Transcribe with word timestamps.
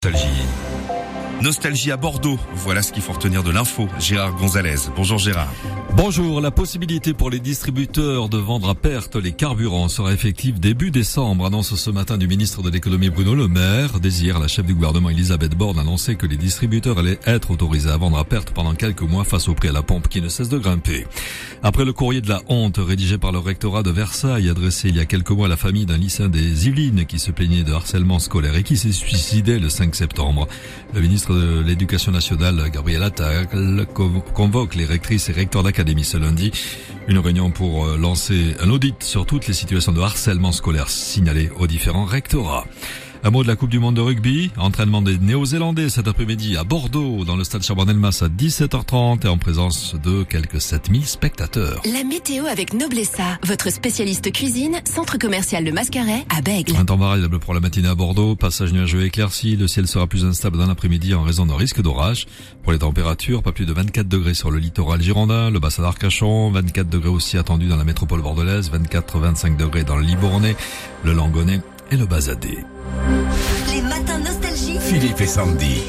Nostalgie. 0.00 0.97
Nostalgie 1.42 1.92
à 1.92 1.96
Bordeaux. 1.96 2.38
Voilà 2.52 2.82
ce 2.82 2.92
qu'il 2.92 3.02
faut 3.02 3.12
retenir 3.12 3.44
de 3.44 3.52
l'info. 3.52 3.86
Gérard 4.00 4.34
Gonzalez. 4.34 4.90
Bonjour 4.96 5.18
Gérard. 5.18 5.52
Bonjour. 5.94 6.40
La 6.40 6.50
possibilité 6.50 7.14
pour 7.14 7.30
les 7.30 7.38
distributeurs 7.38 8.28
de 8.28 8.38
vendre 8.38 8.68
à 8.68 8.74
perte 8.74 9.14
les 9.16 9.32
carburants 9.32 9.88
sera 9.88 10.12
effective 10.12 10.58
début 10.58 10.90
décembre, 10.90 11.46
annonce 11.46 11.74
ce 11.74 11.90
matin 11.90 12.18
du 12.18 12.26
ministre 12.26 12.62
de 12.62 12.70
l'économie 12.70 13.10
Bruno 13.10 13.36
Le 13.36 13.46
Maire. 13.46 14.00
Désir, 14.00 14.40
la 14.40 14.48
chef 14.48 14.66
du 14.66 14.74
gouvernement 14.74 15.10
Elisabeth 15.10 15.56
Borne 15.56 15.78
a 15.78 15.82
annoncé 15.82 16.16
que 16.16 16.26
les 16.26 16.36
distributeurs 16.36 16.98
allaient 16.98 17.20
être 17.24 17.52
autorisés 17.52 17.90
à 17.90 17.96
vendre 17.96 18.18
à 18.18 18.24
perte 18.24 18.50
pendant 18.50 18.74
quelques 18.74 19.02
mois 19.02 19.24
face 19.24 19.48
au 19.48 19.54
prix 19.54 19.68
à 19.68 19.72
la 19.72 19.82
pompe 19.82 20.08
qui 20.08 20.20
ne 20.20 20.28
cesse 20.28 20.48
de 20.48 20.58
grimper. 20.58 21.06
Après 21.62 21.84
le 21.84 21.92
courrier 21.92 22.20
de 22.20 22.28
la 22.28 22.42
honte 22.48 22.78
rédigé 22.78 23.16
par 23.16 23.30
le 23.30 23.38
rectorat 23.38 23.82
de 23.82 23.90
Versailles 23.90 24.50
adressé 24.50 24.88
il 24.88 24.96
y 24.96 25.00
a 25.00 25.06
quelques 25.06 25.30
mois 25.30 25.46
à 25.46 25.48
la 25.48 25.56
famille 25.56 25.86
d'un 25.86 25.98
lycéen 25.98 26.28
des 26.28 26.66
Yvelines 26.66 27.06
qui 27.06 27.18
se 27.18 27.30
plaignait 27.30 27.64
de 27.64 27.72
harcèlement 27.72 28.18
scolaire 28.18 28.56
et 28.56 28.62
qui 28.64 28.76
s'est 28.76 28.92
suicidé 28.92 29.58
le 29.58 29.68
5 29.68 29.94
septembre, 29.94 30.48
l'Éducation 31.30 32.12
nationale, 32.12 32.70
Gabriel 32.72 33.02
Attal, 33.02 33.46
convoque 34.34 34.74
les 34.74 34.84
rectrices 34.84 35.28
et 35.28 35.32
recteurs 35.32 35.62
d'académie 35.62 36.04
ce 36.04 36.16
lundi. 36.16 36.52
Une 37.08 37.18
réunion 37.18 37.50
pour 37.50 37.86
euh, 37.86 37.96
lancer 37.96 38.54
un 38.60 38.70
audit 38.70 39.02
sur 39.02 39.24
toutes 39.26 39.46
les 39.46 39.54
situations 39.54 39.92
de 39.92 40.00
harcèlement 40.00 40.52
scolaire 40.52 40.90
signalées 40.90 41.50
aux 41.58 41.66
différents 41.66 42.04
rectorats. 42.04 42.66
Un 43.24 43.30
mot 43.30 43.42
de 43.42 43.48
la 43.48 43.56
Coupe 43.56 43.70
du 43.70 43.80
Monde 43.80 43.96
de 43.96 44.00
rugby. 44.00 44.52
Entraînement 44.56 45.02
des 45.02 45.18
Néo-Zélandais 45.18 45.88
cet 45.88 46.06
après-midi 46.06 46.56
à 46.56 46.62
Bordeaux, 46.62 47.24
dans 47.24 47.34
le 47.34 47.42
stade 47.42 47.62
Chabanel-Mas 47.62 48.22
à 48.22 48.28
17h30 48.28 49.26
et 49.26 49.28
en 49.28 49.38
présence 49.38 49.96
de 50.04 50.22
quelques 50.22 50.60
7000 50.60 51.04
spectateurs. 51.04 51.82
La 51.92 52.04
météo 52.04 52.46
avec 52.46 52.74
Noblessa, 52.74 53.38
votre 53.44 53.70
spécialiste 53.70 54.32
cuisine, 54.32 54.80
centre 54.84 55.18
commercial 55.18 55.64
de 55.64 55.72
Mascaret 55.72 56.24
à 56.34 56.42
Bègle. 56.42 56.76
Un 56.76 56.84
temps 56.84 56.96
variable 56.96 57.40
pour 57.40 57.54
la 57.54 57.60
matinée 57.60 57.88
à 57.88 57.96
Bordeaux. 57.96 58.36
Passage 58.36 58.72
nuageux 58.72 59.04
éclairci. 59.04 59.56
Le 59.56 59.66
ciel 59.66 59.88
sera 59.88 60.06
plus 60.06 60.24
instable 60.24 60.56
dans 60.56 60.66
l'après-midi 60.66 61.14
en 61.14 61.22
raison 61.22 61.44
d'un 61.44 61.56
risque 61.56 61.82
d'orage. 61.82 62.26
Pour 62.62 62.72
les 62.72 62.78
températures, 62.78 63.42
pas 63.42 63.52
plus 63.52 63.66
de 63.66 63.72
24 63.72 64.06
degrés 64.06 64.34
sur 64.34 64.52
le 64.52 64.58
littoral 64.58 65.02
girondin, 65.02 65.50
le 65.50 65.58
bassin 65.58 65.82
d'Arcachon, 65.82 66.50
24 66.50 66.88
degrés 66.88 67.08
aussi 67.08 67.36
attendus 67.36 67.66
dans 67.66 67.76
la 67.76 67.84
métropole 67.84 68.22
bordelaise, 68.22 68.70
24-25 68.70 69.56
degrés 69.56 69.82
dans 69.82 69.96
le 69.96 70.02
Libournais, 70.02 70.54
le 71.04 71.12
Langonnet 71.12 71.60
et 71.90 71.96
le 71.96 72.06
Bazadé. 72.06 72.58
Les 73.72 73.82
matins 73.82 74.18
nostalgie. 74.18 74.78
Philippe 74.80 75.20
et 75.20 75.26
Sandy. 75.26 75.82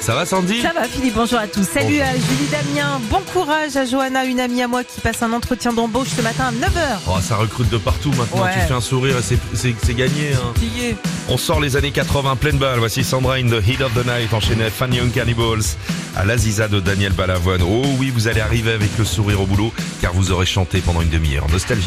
Ça 0.00 0.16
va 0.16 0.26
Sandy? 0.26 0.60
Ça 0.60 0.72
va 0.74 0.82
Philippe, 0.84 1.14
bonjour 1.14 1.38
à 1.38 1.46
tous. 1.46 1.62
Salut 1.62 2.00
à 2.00 2.12
Julie 2.12 2.48
Damien, 2.50 3.00
bon 3.08 3.20
courage 3.32 3.76
à 3.76 3.84
Johanna, 3.84 4.24
une 4.24 4.40
amie 4.40 4.60
à 4.60 4.66
moi 4.66 4.82
qui 4.82 5.00
passe 5.00 5.22
un 5.22 5.32
entretien 5.32 5.72
d'embauche 5.72 6.08
ce 6.16 6.22
matin 6.22 6.46
à 6.46 6.50
9h. 6.50 6.98
Oh, 7.06 7.12
ça 7.22 7.36
recrute 7.36 7.70
de 7.70 7.78
partout 7.78 8.10
maintenant. 8.18 8.42
Ouais. 8.42 8.50
Tu 8.54 8.66
fais 8.66 8.74
un 8.74 8.80
sourire 8.80 9.16
et 9.18 9.22
c'est- 9.22 9.94
gagné. 9.94 10.32
Hein. 10.34 10.52
On 11.28 11.36
sort 11.36 11.60
les 11.60 11.76
années 11.76 11.92
80 11.92 12.34
pleine 12.34 12.58
balle. 12.58 12.80
Voici 12.80 13.04
Sandra 13.04 13.34
in 13.34 13.46
the 13.48 13.64
Heat 13.64 13.80
of 13.80 13.92
the 13.94 14.04
Night 14.04 14.32
enchaînée 14.34 14.62
avec 14.62 14.74
Fan 14.74 14.92
Young 14.92 15.12
Cannibals 15.12 15.62
à 16.16 16.24
l'Aziza 16.24 16.66
de 16.66 16.80
Daniel 16.80 17.12
Balavoine. 17.12 17.62
Oh 17.62 17.82
oui, 17.98 18.10
vous 18.10 18.26
allez 18.26 18.40
arriver 18.40 18.72
avec 18.72 18.90
le 18.98 19.04
sourire 19.04 19.40
au 19.40 19.46
boulot 19.46 19.72
car 20.00 20.12
vous 20.14 20.32
aurez 20.32 20.46
chanté 20.46 20.80
pendant 20.80 21.02
une 21.02 21.10
demi-heure. 21.10 21.46
Nostalgie. 21.48 21.86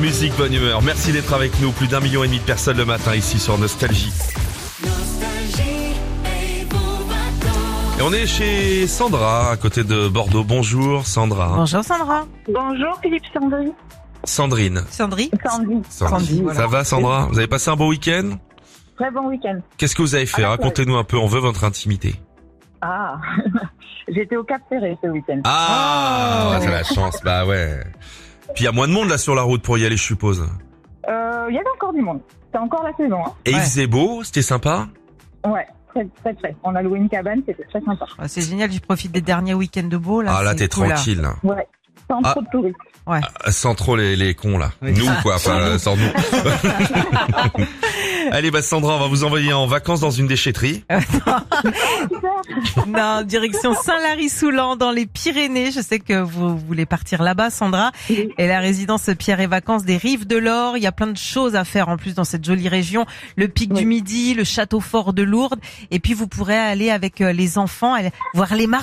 Musique, 0.00 0.34
bonne 0.36 0.52
humeur. 0.52 0.82
Merci 0.82 1.12
d'être 1.12 1.32
avec 1.32 1.60
nous. 1.60 1.72
Plus 1.72 1.86
d'un 1.88 2.00
million 2.00 2.24
et 2.24 2.26
demi 2.26 2.38
de 2.38 2.44
personnes 2.44 2.76
le 2.76 2.84
matin 2.84 3.14
ici 3.14 3.38
sur 3.38 3.58
Nostalgie. 3.58 4.12
Et 7.98 8.02
on 8.02 8.12
est 8.12 8.26
chez 8.26 8.86
Sandra, 8.86 9.50
à 9.50 9.56
côté 9.56 9.84
de 9.84 10.08
Bordeaux. 10.08 10.42
Bonjour 10.44 11.06
Sandra. 11.06 11.52
Bonjour 11.56 11.84
Sandra. 11.84 12.24
Bonjour 12.48 12.98
Philippe 13.02 13.24
Sandry. 13.34 13.72
Sandrine. 14.24 14.82
Sandry. 14.90 15.30
Sandy. 15.46 15.82
Sandy, 15.88 16.42
voilà. 16.42 16.60
Ça 16.60 16.66
va 16.66 16.84
Sandra? 16.84 17.26
Vous 17.30 17.38
avez 17.38 17.46
passé 17.48 17.70
un 17.70 17.76
beau 17.76 17.88
week-end? 17.88 18.30
Très 18.98 19.10
bon 19.10 19.28
week-end. 19.28 19.60
Qu'est-ce 19.76 19.94
que 19.94 20.02
vous 20.02 20.14
avez 20.14 20.26
fait? 20.26 20.44
Racontez-nous 20.44 20.96
un 20.96 21.04
peu, 21.04 21.16
on 21.18 21.26
veut 21.26 21.40
votre 21.40 21.64
intimité. 21.64 22.14
Ah, 22.82 23.16
j'étais 24.08 24.36
au 24.36 24.44
Cap 24.44 24.60
Ferré 24.68 24.96
ce 25.02 25.08
week-end. 25.08 25.40
Ah, 25.44 26.52
Oh. 26.58 26.62
t'as 26.64 26.70
la 26.70 26.84
chance, 26.84 27.18
bah 27.22 27.44
ouais. 27.46 27.80
Puis 28.54 28.62
il 28.62 28.64
y 28.64 28.68
a 28.68 28.72
moins 28.72 28.88
de 28.88 28.92
monde 28.92 29.08
là 29.08 29.18
sur 29.18 29.34
la 29.34 29.42
route 29.42 29.62
pour 29.62 29.78
y 29.78 29.86
aller, 29.86 29.96
je 29.96 30.02
suppose. 30.02 30.46
Euh, 31.08 31.46
Il 31.48 31.54
y 31.54 31.58
avait 31.58 31.68
encore 31.76 31.92
du 31.92 32.00
monde. 32.02 32.20
C'est 32.52 32.58
encore 32.58 32.82
la 32.82 32.92
saison. 32.96 33.18
Hein. 33.24 33.32
Et 33.46 33.50
il 33.50 33.56
Ouais. 33.56 33.62
faisait 33.62 33.86
beau, 33.86 34.22
c'était 34.24 34.42
sympa. 34.42 34.88
Ouais, 35.46 35.66
très 35.94 36.06
très 36.22 36.34
très. 36.34 36.56
On 36.64 36.74
a 36.74 36.82
loué 36.82 36.98
une 36.98 37.08
cabane, 37.08 37.42
c'était 37.46 37.64
très 37.64 37.80
sympa. 37.80 38.04
Ah, 38.18 38.28
C'est 38.28 38.42
génial, 38.42 38.70
je 38.72 38.80
profite 38.80 39.12
des 39.12 39.20
derniers 39.20 39.54
week-ends 39.54 39.84
de 39.88 39.96
beau 39.96 40.20
là. 40.20 40.34
ah 40.38 40.42
là, 40.42 40.54
t'es 40.54 40.68
cool, 40.68 40.88
tranquille. 40.88 41.20
là. 41.20 41.34
Ouais, 41.42 41.66
sans 42.08 42.20
Ah. 42.24 42.32
trop 42.32 42.42
de 42.42 42.46
touristes. 42.52 42.76
Sans 43.48 43.74
trop 43.74 43.96
les, 43.96 44.14
les 44.16 44.34
cons 44.34 44.58
là. 44.58 44.70
Nous 44.82 45.06
quoi, 45.22 45.34
enfin 45.36 45.58
euh, 45.58 45.78
sans 45.78 45.96
nous. 45.96 46.02
Allez 48.30 48.50
bah 48.50 48.62
Sandra, 48.62 48.96
on 48.96 49.00
va 49.00 49.06
vous 49.06 49.24
envoyer 49.24 49.52
en 49.52 49.66
vacances 49.66 50.00
dans 50.00 50.10
une 50.10 50.26
déchetterie. 50.26 50.84
Non, 52.86 53.22
direction 53.22 53.74
Saint-Lary-Soulan 53.74 54.76
dans 54.76 54.90
les 54.90 55.06
Pyrénées. 55.06 55.70
Je 55.70 55.80
sais 55.80 55.98
que 55.98 56.20
vous 56.20 56.58
voulez 56.58 56.86
partir 56.86 57.22
là-bas, 57.22 57.50
Sandra. 57.50 57.92
Et 58.08 58.46
la 58.46 58.60
résidence 58.60 59.08
Pierre 59.18 59.40
et 59.40 59.46
Vacances 59.46 59.84
des 59.84 59.96
Rives 59.96 60.26
de 60.26 60.36
l'Or. 60.36 60.76
Il 60.76 60.82
y 60.82 60.86
a 60.86 60.92
plein 60.92 61.06
de 61.06 61.16
choses 61.16 61.54
à 61.54 61.64
faire 61.64 61.88
en 61.88 61.96
plus 61.96 62.14
dans 62.14 62.24
cette 62.24 62.44
jolie 62.44 62.68
région. 62.68 63.06
Le 63.36 63.48
pic 63.48 63.72
du. 63.72 63.84
Midi, 63.84 64.34
le 64.34 64.44
château 64.44 64.80
fort 64.80 65.12
de 65.12 65.22
Lourdes. 65.22 65.60
Et 65.90 65.98
puis 65.98 66.14
vous 66.14 66.26
pourrez 66.26 66.56
aller 66.56 66.90
avec 66.90 67.20
euh, 67.20 67.32
les 67.32 67.58
enfants 67.58 67.94
aller 67.94 68.10
voir 68.34 68.54
les 68.54 68.66
marmots. 68.66 68.80